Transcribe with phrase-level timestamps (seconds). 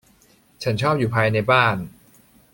[0.63, 1.77] ฉันชอบอยู่ภายในบ้าน